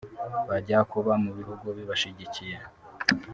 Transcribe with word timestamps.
bajya 0.49 0.77
kuba 0.91 1.13
mu 1.23 1.31
bihugu 1.37 1.65
bibashyigikiye 1.77 2.55